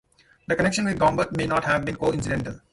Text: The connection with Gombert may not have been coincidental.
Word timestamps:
The 0.47 0.55
connection 0.55 0.85
with 0.85 0.97
Gombert 0.97 1.37
may 1.37 1.45
not 1.45 1.63
have 1.65 1.85
been 1.85 1.95
coincidental. 1.95 2.59